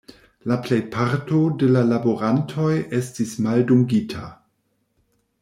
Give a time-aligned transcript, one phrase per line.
[0.51, 4.25] La plejparto de la laborantoj estis maldungita.